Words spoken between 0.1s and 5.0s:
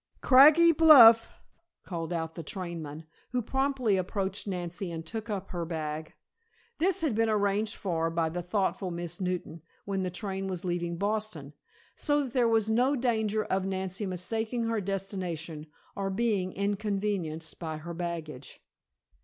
"Craggy Bluff!" called out the trainman, who promptly approached Nancy